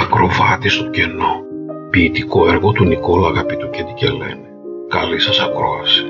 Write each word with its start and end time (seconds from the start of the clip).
Ακροβάτη 0.00 0.68
στο 0.68 0.90
κενό. 0.90 1.42
Ποιητικό 1.90 2.48
έργο 2.48 2.72
του 2.72 2.84
Νικόλα 2.84 3.28
Αγαπητού 3.28 3.70
και 3.70 3.84
Δικελένη. 3.84 4.48
Καλή 4.88 5.20
σας 5.20 5.40
ακρόαση. 5.40 6.04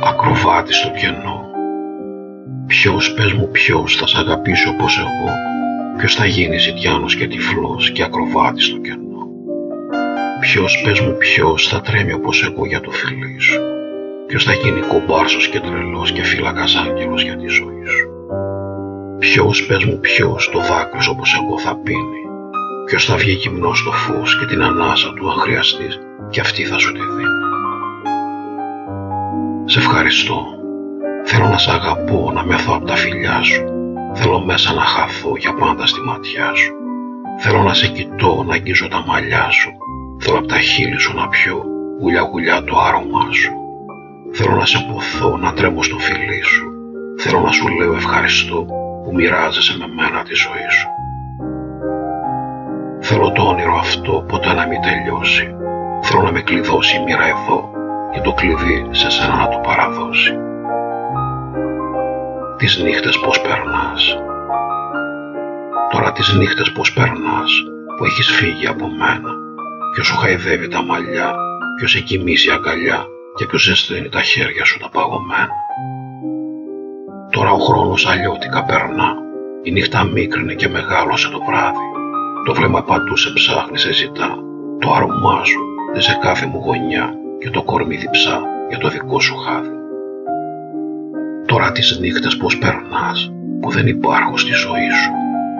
Ακροβάτη 0.00 0.72
στο 0.72 0.90
κενό. 0.90 1.44
Ποιος, 2.66 3.14
πες 3.14 3.32
μου 3.32 3.48
ποιος, 3.52 3.96
θα 3.96 4.06
σ' 4.06 4.14
αγαπήσει 4.18 4.68
όπως 4.68 4.98
εγώ; 4.98 5.32
Ποιος 5.96 6.14
θα 6.14 6.26
γίνεις 6.26 6.62
ζητιάνος 6.62 7.16
και 7.16 7.26
τυφλός 7.26 7.90
και 7.90 8.02
ακροβάτη 8.02 8.62
στο 8.62 8.78
κενό; 8.78 9.26
Ποιος, 10.40 10.82
πες 10.84 11.00
μου 11.00 11.16
ποιος, 11.16 11.68
θα 11.68 11.80
τρέμει 11.80 12.12
όπως 12.12 12.44
εγώ 12.44 12.66
για 12.66 12.80
το 12.80 12.90
φιλί 12.90 13.38
σου; 13.38 13.60
Ποιος 14.26 14.44
θα 14.44 14.52
γίνει 14.52 14.80
κομπάρσος 14.80 15.48
και 15.48 15.60
τρελός 15.60 16.12
και 16.12 16.22
φύλακας 16.22 16.76
άγγελος 16.76 17.22
για 17.22 17.36
τη 17.36 17.46
ζωή 17.46 17.58
σου. 17.58 17.77
Ποιος, 19.18 19.66
πες 19.66 19.84
μου 19.84 19.98
ποιος, 20.00 20.50
το 20.52 20.58
δάκρυ 20.58 21.08
όπως 21.10 21.34
εγώ 21.34 21.58
θα 21.58 21.76
πίνει; 21.76 22.22
Ποιος 22.84 23.04
θα 23.04 23.16
βγει 23.16 23.32
γυμνός 23.32 23.78
στο 23.78 23.92
φως 23.92 24.38
και 24.38 24.46
την 24.46 24.62
ανάσα 24.62 25.12
του 25.12 25.30
αν 25.30 25.38
χρειαστείς 25.38 25.98
και 26.30 26.40
αυτή 26.40 26.64
θα 26.64 26.78
σου 26.78 26.92
τη 26.92 26.98
δίνει. 26.98 27.38
Σε 29.64 29.78
ευχαριστώ. 29.78 30.46
Θέλω 31.24 31.48
να 31.48 31.58
σ' 31.58 31.68
αγαπώ, 31.68 32.30
να 32.34 32.44
μεθώ 32.44 32.74
από 32.74 32.86
τα 32.86 32.94
φιλιά 32.94 33.42
σου. 33.42 33.64
Θέλω 34.14 34.40
μέσα 34.40 34.72
να 34.72 34.80
χαθώ 34.80 35.36
για 35.36 35.54
πάντα 35.54 35.86
στη 35.86 36.00
ματιά 36.00 36.54
σου. 36.54 36.72
Θέλω 37.38 37.62
να 37.62 37.74
σε 37.74 37.86
κοιτώ, 37.86 38.44
να 38.46 38.54
αγγίζω 38.54 38.88
τα 38.88 39.04
μαλλιά 39.06 39.50
σου. 39.50 39.70
Θέλω 40.18 40.38
από 40.38 40.46
τα 40.46 40.58
χείλη 40.58 40.98
σου 40.98 41.14
να 41.16 41.28
πιω 41.28 41.64
γουλιά 42.00 42.20
γουλιά 42.20 42.64
το 42.64 42.78
άρωμά 42.78 43.26
σου. 43.30 43.52
Θέλω 44.32 44.54
να 44.54 44.64
σε 44.64 44.86
ποθώ, 44.92 45.36
να 45.36 45.52
τρέμω 45.52 45.82
στο 45.82 45.98
φιλί 45.98 46.42
σου. 46.42 46.66
Θέλω 47.18 47.40
να 47.40 47.50
σου 47.50 47.68
λέω 47.68 47.94
ευχαριστώ 47.94 48.66
που 49.08 49.14
μοιράζεσαι 49.14 49.76
με 49.78 49.86
μένα 49.88 50.22
τη 50.22 50.34
ζωή 50.34 50.68
σου. 50.76 50.88
Θέλω 53.00 53.32
το 53.32 53.42
όνειρο 53.42 53.74
αυτό 53.78 54.24
ποτέ 54.28 54.52
να 54.52 54.66
μην 54.66 54.80
τελειώσει. 54.80 55.54
Θέλω 56.02 56.22
να 56.22 56.32
με 56.32 56.40
κλειδώσει 56.40 56.96
η 56.96 57.02
μοίρα 57.04 57.26
εδώ 57.26 57.70
και 58.12 58.20
το 58.20 58.32
κλειδί 58.32 58.86
σε 58.90 59.10
σένα 59.10 59.36
να 59.36 59.48
το 59.48 59.58
παραδώσει. 59.58 60.32
Τις 62.56 62.82
νύχτες 62.82 63.18
πως 63.18 63.40
περνάς. 63.40 64.18
Τώρα 65.90 66.12
τις 66.12 66.34
νύχτες 66.34 66.72
πως 66.72 66.92
περνάς 66.92 67.50
που 67.96 68.04
έχεις 68.04 68.30
φύγει 68.30 68.66
από 68.66 68.86
μένα. 68.88 69.30
Ποιος 69.94 70.06
σου 70.06 70.16
χαϊδεύει 70.16 70.68
τα 70.68 70.82
μαλλιά, 70.82 71.34
ποιος 71.76 71.90
σε 71.90 72.00
κοιμήσει 72.00 72.50
αγκαλιά 72.50 73.04
και 73.34 73.46
ποιος 73.46 73.62
ζεσταίνει 73.62 74.08
τα 74.08 74.22
χέρια 74.22 74.64
σου 74.64 74.78
τα 74.78 74.88
παγωμένα. 74.88 75.67
Τώρα 77.58 77.70
ο 77.70 77.72
χρόνος 77.72 78.06
αλλιώτικα 78.06 78.64
περνά. 78.64 79.10
Η 79.62 79.70
νύχτα 79.70 80.04
μίκρινε 80.04 80.54
και 80.54 80.68
μεγάλωσε 80.68 81.28
το 81.30 81.40
βράδυ. 81.46 81.88
Το 82.44 82.54
βλέμμα 82.54 82.82
παντού 82.82 83.16
σε 83.16 83.30
ψάχνει, 83.32 83.78
σε 83.78 83.92
ζητά. 83.92 84.30
Το 84.78 84.92
άρωμά 84.92 85.44
σου 85.44 85.60
δεν 85.92 86.02
σε 86.02 86.18
κάθε 86.22 86.46
μου 86.46 86.60
γωνιά 86.64 87.14
και 87.38 87.50
το 87.50 87.62
κορμί 87.62 87.96
διψά 87.96 88.40
για 88.68 88.78
το 88.78 88.88
δικό 88.88 89.20
σου 89.20 89.36
χάδι. 89.36 89.76
Τώρα 91.46 91.72
τις 91.72 91.98
νύχτες 92.00 92.36
πως 92.36 92.58
περνάς, 92.58 93.32
που 93.60 93.70
δεν 93.70 93.86
υπάρχω 93.86 94.36
στη 94.36 94.52
ζωή 94.52 94.90
σου. 95.00 95.10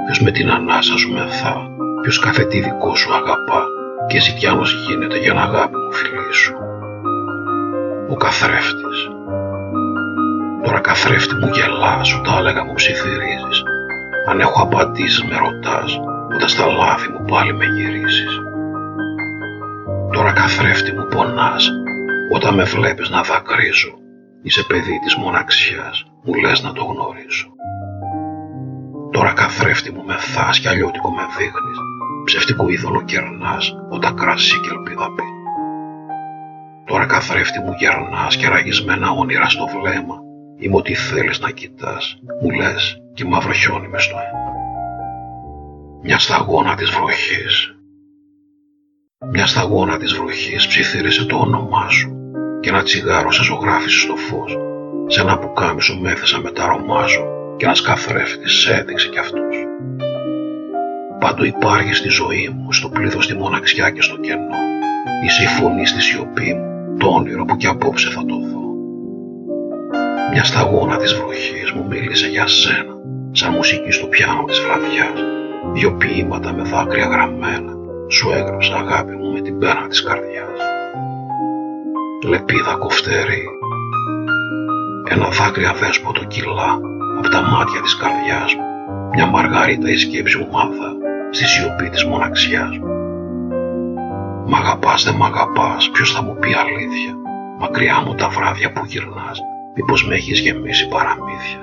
Ποιος 0.05 0.21
με 0.21 0.31
την 0.31 0.51
ανάσα 0.51 0.97
σου 0.97 1.13
μεθά, 1.13 1.71
ποιος 2.03 2.19
κάθε 2.19 2.45
τι 2.45 2.61
δικό 2.61 2.95
σου 2.95 3.15
αγαπά 3.15 3.63
και 4.09 4.21
ζητιάνος 4.21 4.87
γίνεται 4.87 5.19
για 5.19 5.33
να 5.33 5.43
αγάπη 5.43 5.77
μου 5.77 5.93
φιλί 5.93 6.33
σου. 6.33 6.55
Ο 8.09 8.15
καθρέφτης. 8.15 9.18
Τώρα 10.69 10.81
καθρέφτη 10.81 11.35
μου 11.35 11.51
γελάς, 11.55 12.09
σου 12.09 12.21
τα 12.21 12.39
έλεγα 12.39 12.65
μου 12.65 12.75
ψιθυρίζεις. 12.75 13.63
Αν 14.29 14.41
έχω 14.41 14.63
απαντήσεις 14.63 15.25
με 15.25 15.37
ρωτάς, 15.37 16.01
ούτε 16.35 16.49
στα 16.49 16.67
λάθη 16.67 17.09
μου 17.11 17.25
πάλι 17.25 17.55
με 17.55 17.65
γυρίσεις. 17.65 18.33
Τώρα 20.13 20.33
καθρέφτη 20.33 20.93
μου 20.93 21.07
πονάς, 21.07 21.71
όταν 22.35 22.55
με 22.55 22.65
βλέπεις 22.65 23.11
να 23.11 23.23
δακρύζω. 23.23 23.95
Είσαι 24.43 24.65
παιδί 24.69 24.99
της 25.05 25.17
μοναξιάς, 25.17 26.05
μου 26.25 26.35
λες 26.35 26.63
να 26.63 26.73
το 26.73 26.85
γνωρίζω. 26.85 27.49
Τώρα 29.11 29.33
καθρέφτη 29.33 29.93
μου 29.93 30.05
μεθάς 30.05 30.61
κι 30.61 30.69
αλλιώτικο 30.69 31.11
με 31.11 31.23
δείχνεις. 31.39 31.79
Ψευτικό 32.25 32.69
είδωλο 32.69 33.03
κερνάς, 33.03 33.77
όταν 33.89 34.15
κρασί 34.17 34.61
και 34.61 34.69
ελπίδα 34.73 35.07
πει. 35.15 35.23
Τώρα 36.85 37.07
καθρέφτη 37.07 37.61
μου 37.61 37.75
γερνάς 37.79 38.37
και 38.37 38.49
ραγισμένα 38.49 39.11
όνειρα 39.11 39.49
στο 39.49 39.67
βλέμμα. 39.67 40.27
Είμαι 40.61 40.77
ό,τι 40.77 40.95
θέλεις 40.95 41.41
να 41.41 41.51
κοιτάς, 41.51 42.19
μου 42.43 42.51
λες 42.51 43.03
και 43.15 43.25
μαύρο 43.25 43.53
χιόνι 43.53 43.89
μες 43.89 44.05
στο 44.05 44.17
αίμα. 44.17 44.53
Μιας 46.03 46.23
σταγόνα 46.23 46.75
της 46.75 46.91
βροχής, 46.91 47.75
μιας 49.33 49.51
σταγόνα 49.51 49.97
της 49.97 50.15
βροχής 50.15 50.67
ψιθύρισε 50.67 51.25
το 51.25 51.37
όνομά 51.37 51.89
σου 51.89 52.17
και 52.61 52.69
ένα 52.69 52.83
τσιγάρο 52.83 53.31
σε 53.31 53.43
ζωγράφισε 53.43 53.99
στο 54.01 54.17
φως. 54.17 54.57
Σε 55.07 55.21
ένα 55.21 55.39
πουκάμισο 55.39 55.99
μέθεσα 56.01 56.41
με 56.41 56.51
τα 56.51 56.65
αρώμά 56.65 57.07
σου 57.07 57.25
και 57.57 57.65
ένας 57.65 57.81
καθρέφτης 57.81 58.53
σε 58.53 58.75
έδειξε 58.75 59.09
κι 59.09 59.19
αυτός. 59.19 59.57
Πάντου 61.19 61.45
υπάρχει 61.45 61.95
στη 61.95 62.09
ζωή 62.09 62.49
μου, 62.57 62.73
στο 62.73 62.89
πλήθος 62.89 63.25
στη 63.25 63.35
μοναξιά 63.35 63.91
και 63.91 64.03
στο 64.03 64.17
κενό. 64.17 64.57
Είσαι 65.25 65.43
η 65.43 65.47
φωνή 65.47 65.87
στη 65.87 66.01
σιωπή 66.01 66.55
μου, 66.55 66.97
το 66.99 67.09
όνειρο 67.09 67.45
που 67.45 67.57
κι 67.57 67.67
απόψε 67.67 68.11
θα 68.11 68.25
το 68.25 68.35
δω. 68.35 68.68
Μια 70.33 70.45
σταγόνα 70.45 70.97
της 70.97 71.15
βροχής 71.15 71.73
μου 71.73 71.87
μίλησε 71.89 72.27
για 72.27 72.47
σένα, 72.47 72.95
σαν 73.33 73.53
μουσική 73.53 73.91
στο 73.91 74.07
πιάνο 74.07 74.45
της 74.45 74.61
βραδιάς. 74.61 75.21
Δυο 75.73 75.93
ποίηματα 75.93 76.53
με 76.53 76.63
δάκρυα 76.63 77.07
γραμμένα, 77.07 77.73
σου 78.09 78.31
έγραψα 78.31 78.77
αγάπη 78.77 79.13
μου 79.17 79.33
με 79.33 79.41
την 79.41 79.59
πένα 79.59 79.87
της 79.89 80.03
καρδιάς. 80.03 80.61
Λεπίδα 82.25 82.75
κοφτερή, 82.79 83.45
ένα 85.09 85.29
δάκρυ 85.29 85.65
αδέσποτο 85.65 86.25
κιλά 86.25 86.81
από 87.19 87.29
τα 87.29 87.43
μάτια 87.43 87.81
της 87.81 87.97
καρδιάς 87.97 88.55
μου, 88.55 88.65
μια 89.15 89.27
μαργαρίτα 89.27 89.91
η 89.91 89.97
σκέψη 89.97 90.39
μου 90.39 90.49
μάθα 90.53 90.91
στη 91.31 91.45
σιωπή 91.45 91.89
της 91.89 92.05
μοναξιάς 92.05 92.79
μου. 92.79 92.93
Μ' 94.47 94.55
αγαπάς 94.55 95.05
δεν 95.05 95.15
μ' 95.15 95.25
αγαπάς, 95.25 95.91
ποιος 95.91 96.13
θα 96.13 96.23
μου 96.23 96.37
πει 96.41 96.55
αλήθεια, 96.55 97.13
μακριά 97.59 98.03
μου 98.07 98.15
τα 98.15 98.29
βράδια 98.29 98.73
που 98.73 98.83
γυρνάς, 98.85 99.41
μήπως 99.79 100.07
με 100.07 100.15
έχεις 100.15 100.41
γεμίσει 100.41 100.89
παραμύθια; 100.89 101.63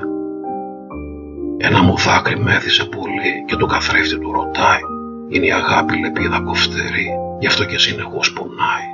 Ένα 1.57 1.81
μου 1.83 1.95
δάκρυ 1.97 2.39
μέθησε 2.39 2.83
πολύ 2.83 3.31
και 3.47 3.55
το 3.55 3.65
καθρέφτη 3.65 4.19
του 4.19 4.31
ρωτάει 4.31 4.83
είναι 5.29 5.45
η 5.45 5.51
αγάπη 5.51 5.99
λεπίδα 5.99 6.39
κοφτερή, 6.39 7.09
γι' 7.39 7.47
αυτό 7.47 7.65
και 7.65 7.77
συνεχώς 7.77 8.33
πονάει. 8.33 8.87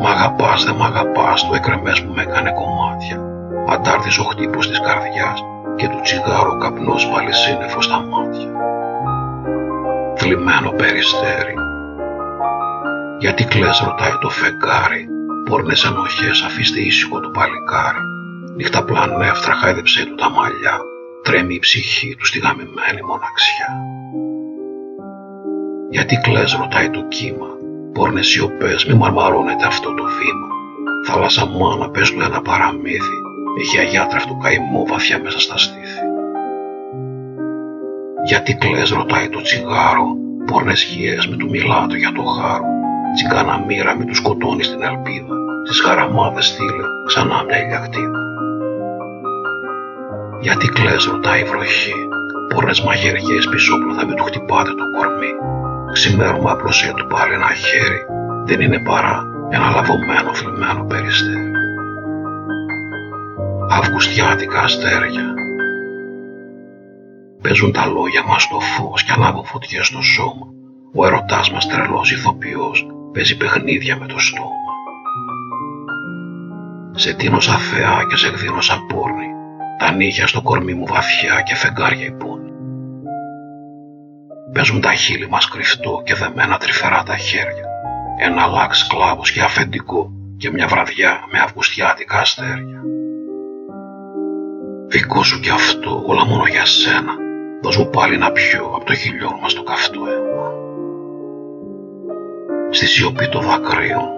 Μ' 0.00 0.06
αγαπάς, 0.06 0.64
δεν 0.64 0.74
μ' 0.74 0.82
αγαπάς, 0.82 1.48
το 1.48 1.54
εκρεμές 1.54 2.00
μου 2.00 2.14
με 2.14 2.22
έκανε 2.22 2.50
κομμάτια. 2.52 3.18
Αντάρτης 3.68 4.18
ο 4.18 4.24
χτύπος 4.24 4.68
της 4.68 4.80
καρδιάς 4.80 5.44
και 5.76 5.88
του 5.88 6.00
τσιγάρου 6.02 6.58
καπνός 6.58 7.08
πάλι 7.08 7.32
σύννεφο 7.32 7.80
στα 7.82 7.98
μάτια. 8.10 8.50
Θλιμμένο 10.16 10.70
περιστέρι. 10.70 11.54
Γιατί 13.18 13.44
κλαις 13.44 13.78
ρωτάει 13.78 14.16
το 14.20 14.28
φεγγάρι, 14.28 15.08
πόρνες 15.48 15.84
ενοχές 15.84 16.42
αφήστε 16.42 16.80
ήσυχο 16.80 17.20
το 17.20 17.28
παλικάρι. 17.28 18.02
Νύχτα 18.56 18.84
πλανεύτρα 18.84 19.54
χάιδεψέ 19.54 20.04
του 20.04 20.14
τα 20.14 20.30
μαλλιά, 20.30 20.76
τρέμει 21.22 21.54
η 21.54 21.58
ψυχή 21.58 22.16
του 22.16 22.26
στη 22.26 22.38
γαμημένη 22.38 23.02
μοναξιά. 23.08 23.68
Γιατί 25.90 26.16
κλαις 26.16 26.52
ρωτάει 26.52 26.90
το 26.90 27.02
κύμα, 27.08 27.50
πόρνες 27.92 28.26
σιωπές 28.26 28.84
μη 28.86 28.94
μαρμαρώνεται 28.94 29.66
αυτό 29.66 29.94
το 29.94 30.02
βήμα. 30.02 30.48
Θάλασσα 31.06 31.46
μάνα 31.46 31.90
πες 31.90 32.12
του 32.12 32.20
ένα 32.20 32.40
παραμύθι, 32.42 33.18
έχει 33.60 33.78
αγιάτρευτο 33.78 34.34
καημό 34.42 34.86
βαθιά 34.88 35.20
μέσα 35.22 35.40
στα 35.40 35.58
στήθη. 35.58 36.04
Γιατί 38.24 38.54
κλαις 38.54 38.90
ρωτάει 38.90 39.28
το 39.28 39.42
τσιγάρο, 39.42 40.06
πόρνες 40.46 40.82
γιές 40.82 41.26
με 41.26 41.36
του 41.36 41.48
μιλάτο 41.48 41.94
για 41.94 42.12
το 42.12 42.22
χάρο. 42.22 42.77
Τσιγκάνα 43.14 43.64
μοίρα 43.66 43.96
με 43.96 44.04
τους 44.04 44.16
σκοτώνει 44.16 44.62
στην 44.62 44.82
ελπίδα, 44.82 45.34
στις 45.64 45.80
χαραμάδες 45.80 46.46
στείλε 46.46 46.84
ξανά 47.06 47.42
μια 47.46 47.58
ηλιακτίδα. 47.62 48.20
Γιατί 50.40 50.66
κλαις 50.68 51.04
ρωτάει 51.04 51.40
η 51.40 51.44
βροχή, 51.44 51.94
πόρνες 52.54 52.80
μαχαιριές 52.80 53.48
πισόπλωτα 53.50 54.06
με 54.06 54.14
του 54.14 54.24
χτυπάτε 54.24 54.72
το 54.74 54.84
κορμί 54.96 55.32
ξημέρωμα 55.92 56.50
απλωσία 56.50 56.92
του 56.92 57.06
πάλι 57.06 57.32
ένα 57.34 57.52
χέρι 57.54 58.00
δεν 58.44 58.60
είναι 58.60 58.78
παρά 58.78 59.24
ένα 59.50 59.70
λαβωμένο 59.70 60.34
θλιμμένο 60.34 60.84
περιστέρι. 60.84 61.50
Αυγουστιάτικα 63.70 64.60
αστέρια 64.60 65.34
Παίζουν 67.42 67.72
τα 67.72 67.86
λόγια 67.86 68.22
μας 68.22 68.42
στο 68.42 68.60
φως 68.60 69.04
και 69.04 69.12
ανάβουν 69.12 69.44
φωτιές 69.44 69.86
στο 69.86 70.02
σώμα. 70.02 70.46
Ο 70.94 71.06
ερωτάς 71.06 71.50
μας 71.50 71.68
τρελός 71.68 72.12
ηθοποιός 72.12 72.86
παίζει 73.12 73.36
παιχνίδια 73.36 73.96
με 73.96 74.06
το 74.06 74.18
στόμα. 74.18 74.68
Σε 76.94 77.14
τίνω 77.14 77.40
σαν 77.40 77.58
θεά 77.58 78.06
και 78.08 78.16
σε 78.16 78.28
εκδίνω 78.28 78.60
σαν 78.60 78.86
πόρνη, 78.86 79.26
τα 79.78 79.92
νύχια 79.92 80.26
στο 80.26 80.42
κορμί 80.42 80.74
μου 80.74 80.86
βαθιά 80.86 81.40
και 81.40 81.54
φεγγάρια 81.54 82.06
υπόνη. 82.06 82.50
Παίζουν 84.52 84.80
τα 84.80 84.92
χείλη 84.94 85.28
μας 85.28 85.48
κρυφτό 85.48 86.02
και 86.04 86.14
δεμένα 86.14 86.56
τρυφερά 86.56 87.02
τα 87.02 87.16
χέρια. 87.16 87.64
Ένα 88.18 88.46
λάξ 88.46 88.86
κλάβος 88.86 89.32
και 89.32 89.42
αφεντικό 89.42 90.10
και 90.36 90.50
μια 90.50 90.66
βραδιά 90.66 91.20
με 91.32 91.38
αυγουστιάτικα 91.38 92.18
αστέρια. 92.18 92.82
Δικό 94.88 95.22
σου 95.22 95.40
κι 95.40 95.50
αυτό, 95.50 96.02
όλα 96.06 96.24
μόνο 96.24 96.46
για 96.46 96.64
σένα. 96.64 97.14
Δώσ' 97.62 97.76
μου 97.76 97.90
πάλι 97.90 98.18
να 98.18 98.32
πιω 98.32 98.72
από 98.74 98.84
το 98.84 98.94
χιλιό 98.94 99.38
μας 99.42 99.54
το 99.54 99.62
καυτό 99.62 100.00
αίμα. 100.06 100.17
Στη 102.70 102.86
σιωπή 102.86 103.28
το 103.28 103.40
δακρύων. 103.40 104.08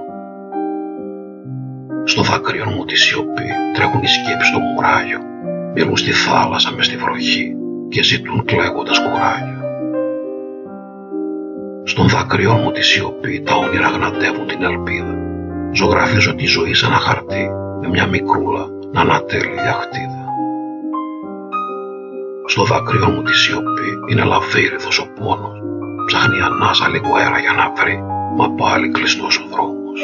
Στο 2.05 2.23
δακρύον 2.23 2.73
μου 2.77 2.85
τη 2.85 2.97
σιωπή 2.97 3.49
τρέχουν 3.75 4.03
οι 4.03 4.07
σκέψεις 4.07 4.49
στο 4.49 4.59
μουράγιο. 4.59 5.19
Μιλούν 5.75 5.97
στη 5.97 6.11
θάλασσα 6.11 6.73
μες 6.73 6.87
στη 6.87 6.97
βροχή 6.97 7.55
και 7.89 8.03
ζητούν 8.03 8.45
κλαίγοντας 8.45 8.99
κουράγιο. 8.99 9.61
Στον 11.85 12.09
δάκρυό 12.09 12.53
μου 12.53 12.71
τη 12.71 12.83
σιωπή 12.83 13.43
τα 13.43 13.55
όνειρα 13.55 13.89
γνατεύουν 13.89 14.47
την 14.47 14.63
ελπίδα. 14.63 15.15
Ζωγραφίζω 15.73 16.35
τη 16.35 16.47
ζωή 16.47 16.75
σε 16.75 16.87
ένα 16.87 16.97
χαρτί 16.97 17.51
με 17.81 17.89
μια 17.89 18.07
μικρούλα 18.07 18.67
να 18.93 19.01
ανατέλει 19.01 19.57
χτίδα. 19.81 20.25
Στο 22.47 22.65
δάκρυό 22.65 23.11
μου 23.11 23.23
τη 23.23 23.35
σιωπή 23.35 23.91
είναι 24.11 24.25
λαβύριδος 24.25 24.99
ο 24.99 25.07
πόνος. 25.21 25.59
Ψάχνει 26.07 26.41
ανάσα 26.41 26.89
λίγο 26.89 27.15
αέρα 27.15 27.39
για 27.39 27.53
να 27.53 27.73
βρει, 27.77 28.03
μα 28.37 28.51
πάλι 28.51 28.89
κλειστός 28.89 29.39
ο 29.39 29.49
δρόμος. 29.51 30.01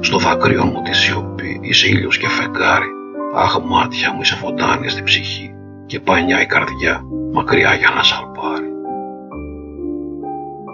Στο 0.00 0.18
δάκρυό 0.18 0.64
μου 0.64 0.82
τη 0.82 0.94
σιωπή 0.94 1.60
είσαι 1.62 1.88
ήλιος 1.88 2.18
και 2.18 2.28
φεγγάρι. 2.28 2.88
Αχ 3.34 3.60
μάτια 3.64 4.12
μου 4.12 4.20
είσαι 4.20 4.36
φωτάνια 4.36 4.90
στην 4.90 5.04
ψυχή 5.04 5.54
και 5.86 6.00
πανιά 6.00 6.40
η 6.40 6.46
καρδιά 6.46 7.02
μακριά 7.32 7.74
για 7.74 7.90
να 7.96 8.02
σαλπάρει 8.02 8.70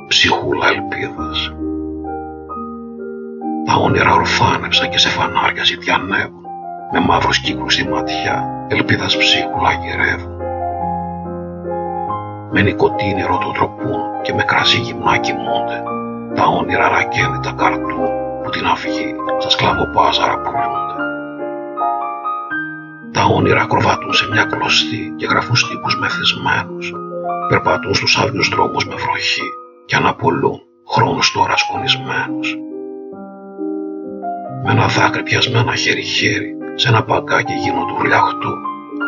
ψυχούλα 0.08 0.66
ελπίδας. 0.68 1.52
Τα 3.66 3.74
όνειρα 3.74 4.14
ορφάνευσαν 4.14 4.90
και 4.90 4.98
σε 4.98 5.08
φανάρια 5.08 5.64
ζητιανεύουν, 5.64 6.44
με 6.92 7.00
μαύρους 7.00 7.40
κύκλους 7.40 7.72
στη 7.72 7.88
ματιά, 7.88 8.66
ελπίδας 8.68 9.16
ψίχουλα 9.16 9.72
γυρεύουν. 9.72 10.35
Με 12.52 12.60
νοικοτήνη 12.62 13.22
ροτοτροπούν 13.22 14.00
και 14.22 14.34
με 14.34 14.42
κρασί 14.42 14.78
γυμνά 14.78 15.16
κοιμούνται, 15.16 15.82
τα 16.34 16.44
όνειρα 16.44 16.88
ρακένδυτα 16.88 17.52
καρτούν 17.52 18.08
που 18.42 18.50
την 18.50 18.66
αυγή 18.66 19.14
στα 19.38 19.50
σκλαβοπάζαρα 19.50 20.40
πουλούνται. 20.40 20.94
Τα 23.12 23.24
όνειρα 23.24 23.62
ακροβατούν 23.62 24.12
σε 24.12 24.28
μια 24.30 24.44
κλωστή 24.44 25.12
και 25.16 25.26
γραφούν 25.26 25.56
στίχους 25.56 25.98
μεθυσμένους, 25.98 26.92
περπατούν 27.48 27.94
στους 27.94 28.18
άδειους 28.18 28.48
δρόμους 28.48 28.86
με 28.86 28.94
βροχή 28.94 29.48
και 29.86 29.96
αναπολούν 29.96 30.60
χρόνους 30.88 31.32
τώρα 31.32 31.56
σκονισμένους. 31.56 32.56
Με 34.64 34.70
ένα 34.72 34.86
δάκρυ 34.86 35.22
πιασμένα 35.22 35.74
χέρι-χέρι, 35.74 36.56
σε 36.74 36.88
ένα 36.88 37.02
παγκάκι 37.04 37.52
γίνω 37.52 37.84
του 37.84 37.96
βλιαχτού, 37.98 38.52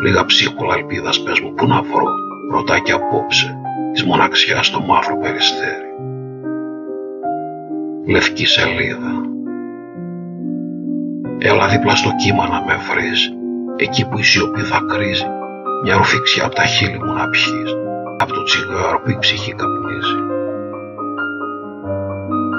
λίγα 0.03 0.25
ψίχουλα 0.25 0.75
ελπίδας 0.75 1.23
πες 1.23 1.41
μου 1.41 1.55
που 1.55 1.67
να 1.67 1.83
βρω, 1.83 2.09
ρωτά 2.53 2.79
και 2.79 2.93
απόψε, 2.93 3.59
της 3.93 4.05
μοναξιάς 4.05 4.67
στο 4.67 4.81
μαύρο 4.81 5.19
περιστέρι. 5.19 5.91
Λευκή 8.07 8.47
σελίδα. 8.47 9.13
Έλα 11.39 11.69
δίπλα 11.69 11.95
στο 11.95 12.11
κύμα 12.23 12.49
να 12.49 12.63
με 12.67 12.77
βρεις, 12.89 13.33
εκεί 13.77 14.09
που 14.09 14.19
η 14.19 14.23
σιωπή 14.23 14.63
δακρύζει, 14.63 15.27
μια 15.83 15.97
ρουφήξια 15.97 16.45
από 16.45 16.55
τα 16.55 16.65
χείλη 16.65 16.99
μου 17.05 17.13
να 17.13 17.29
πιείς, 17.29 17.71
από 18.19 18.33
το 18.33 18.43
τσιγάρο 18.43 19.01
που 19.01 19.11
η 19.11 19.19
ψυχή 19.19 19.55
καπνίζει. 19.55 20.19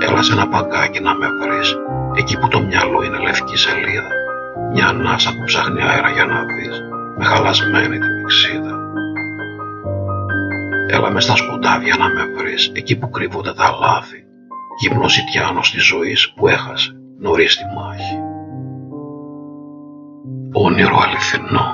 Έλα 0.07 0.21
σε 0.21 0.33
ένα 0.33 0.47
παγκάκι 0.47 1.01
να 1.01 1.13
με 1.15 1.27
βρεις, 1.41 1.75
εκεί 2.15 2.39
που 2.39 2.47
το 2.47 2.59
μυαλό 2.61 3.03
είναι 3.03 3.17
λευκή 3.17 3.57
σελίδα. 3.57 4.11
Μια 4.73 4.87
ανάσα 4.87 5.29
που 5.29 5.43
ψάχνει 5.45 5.81
αέρα 5.81 6.09
για 6.09 6.25
να 6.25 6.39
δεις, 6.43 6.75
με 7.17 7.23
χαλασμένη 7.23 7.97
τη 7.97 8.07
μυξίδα. 8.17 8.68
Έλα 10.91 11.11
μες 11.11 11.23
στα 11.23 11.35
σκοτάδια 11.35 11.95
να 11.95 12.07
με 12.09 12.23
βρεις, 12.37 12.71
εκεί 12.75 12.97
που 12.97 13.09
κρύβονται 13.09 13.53
τα 13.53 13.77
λάθη. 13.81 14.23
Γυμνός 14.79 15.17
ιτιάνος 15.17 15.71
της 15.71 15.85
ζωής 15.85 16.33
που 16.35 16.47
έχασε 16.47 16.91
νωρίς 17.19 17.57
τη 17.57 17.63
μάχη. 17.75 18.17
Όνειρο 20.53 20.97
αληθινό. 20.97 21.73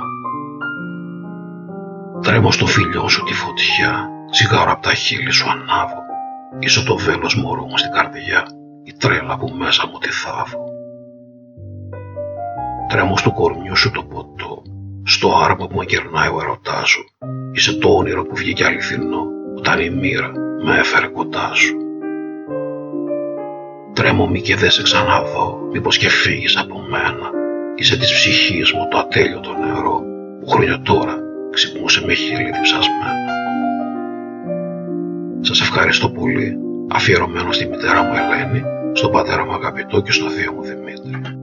Τρέμω 2.22 2.52
στο 2.52 2.66
φίλιο 2.66 3.08
σου 3.08 3.24
τη 3.24 3.34
φωτιά, 3.34 4.10
τσιγάρο 4.32 4.72
απ' 4.72 4.84
τα 4.84 4.94
χείλη 4.94 5.32
σου 5.32 5.50
ανάβω 5.50 6.04
Είσαι 6.60 6.84
το 6.84 6.98
βέλος 6.98 7.36
μωρό 7.36 7.66
μου 7.66 7.78
στην 7.78 7.92
καρδιά, 7.92 8.46
η 8.84 8.94
τρέλα 8.94 9.38
που 9.38 9.48
μέσα 9.58 9.88
μου 9.88 9.98
τη 9.98 10.10
θάβω. 10.10 10.64
Τρέμω 12.88 13.18
στο 13.18 13.32
κορμιού 13.32 13.76
σου 13.76 13.92
το 13.92 14.04
ποτό, 14.04 14.62
στο 15.08 15.36
άρμα 15.44 15.68
που 15.68 15.84
γερνάει 15.88 16.28
ο 16.28 16.40
ερωτάς 16.42 16.90
σου. 16.90 17.06
Είσαι 17.52 17.78
το 17.78 17.90
όνειρο 17.90 18.24
που 18.24 18.36
βγήκε 18.36 18.66
αληθινό, 18.66 19.26
όταν 19.58 19.80
η 19.80 19.90
μοίρα 19.90 20.32
με 20.64 20.78
έφερε 20.80 21.08
κοντά 21.08 21.52
σου. 21.54 21.76
Τρέμω 23.94 24.28
μη 24.28 24.42
και 24.42 24.56
δεν 24.56 24.70
σε 24.70 24.82
ξαναδώ, 24.82 25.60
μήπως 25.72 25.98
και 25.98 26.10
φύγεις 26.10 26.58
από 26.58 26.80
μένα. 26.90 27.32
Είσαι 27.76 27.98
της 27.98 28.14
ψυχής 28.14 28.72
μου 28.72 28.88
το 28.92 28.98
ατέλειωτο 28.98 29.54
νερό, 29.54 30.02
που 30.40 30.48
χρόνια 30.48 30.82
τώρα 30.82 31.16
ξυπνούσε 31.52 32.06
με 32.06 32.14
χείλη 32.14 32.52
διψασμένα. 32.52 33.34
Σας 35.42 35.62
ευχαριστώ 35.62 36.10
πολύ, 36.10 36.58
αφιερωμένο 36.92 37.52
στη 37.52 37.66
μητέρα 37.66 38.04
μου 38.04 38.14
Ελένη, 38.14 38.62
στον 38.94 39.12
πατέρα 39.12 39.46
μου 39.46 39.54
αγαπητό 39.54 40.02
και 40.02 40.12
στο 40.12 40.30
θείο 40.30 40.54
μου 40.54 40.62
Δημήτρη. 40.62 41.35